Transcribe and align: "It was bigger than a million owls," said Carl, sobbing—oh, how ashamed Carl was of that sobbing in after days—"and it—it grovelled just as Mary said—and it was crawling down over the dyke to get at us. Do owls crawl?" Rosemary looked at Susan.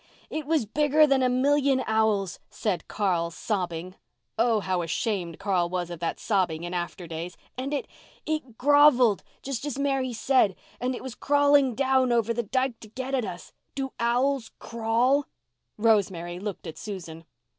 "It 0.31 0.47
was 0.47 0.65
bigger 0.65 1.05
than 1.05 1.21
a 1.21 1.29
million 1.29 1.83
owls," 1.85 2.39
said 2.49 2.87
Carl, 2.87 3.29
sobbing—oh, 3.29 4.61
how 4.61 4.81
ashamed 4.81 5.37
Carl 5.37 5.69
was 5.69 5.91
of 5.91 5.99
that 5.99 6.19
sobbing 6.19 6.63
in 6.63 6.73
after 6.73 7.05
days—"and 7.05 7.71
it—it 7.71 8.57
grovelled 8.57 9.21
just 9.43 9.63
as 9.63 9.77
Mary 9.77 10.11
said—and 10.11 10.95
it 10.95 11.03
was 11.03 11.13
crawling 11.13 11.75
down 11.75 12.11
over 12.11 12.33
the 12.33 12.41
dyke 12.41 12.79
to 12.79 12.87
get 12.89 13.13
at 13.13 13.25
us. 13.25 13.53
Do 13.75 13.93
owls 13.99 14.49
crawl?" 14.57 15.25
Rosemary 15.77 16.39
looked 16.39 16.65
at 16.65 16.79
Susan. 16.79 17.23